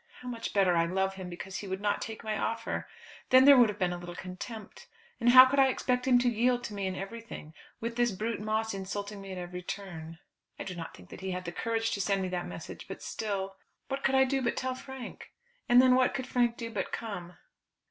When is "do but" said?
14.25-14.57, 16.57-16.91